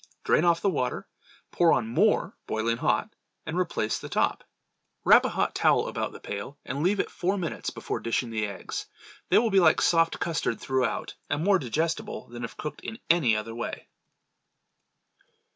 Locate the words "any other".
13.11-13.53